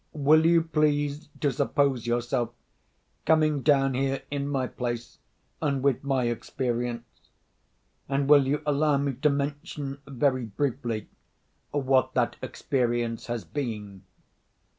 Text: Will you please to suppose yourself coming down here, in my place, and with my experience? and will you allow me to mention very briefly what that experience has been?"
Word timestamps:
Will 0.17 0.47
you 0.47 0.63
please 0.63 1.29
to 1.41 1.51
suppose 1.51 2.07
yourself 2.07 2.49
coming 3.27 3.61
down 3.61 3.93
here, 3.93 4.23
in 4.31 4.47
my 4.47 4.65
place, 4.65 5.19
and 5.61 5.83
with 5.83 6.03
my 6.03 6.23
experience? 6.23 7.05
and 8.09 8.27
will 8.27 8.47
you 8.47 8.63
allow 8.65 8.97
me 8.97 9.13
to 9.13 9.29
mention 9.29 9.99
very 10.07 10.45
briefly 10.45 11.07
what 11.69 12.15
that 12.15 12.35
experience 12.41 13.27
has 13.27 13.43
been?" 13.43 14.01